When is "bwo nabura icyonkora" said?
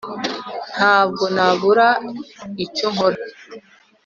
1.07-3.17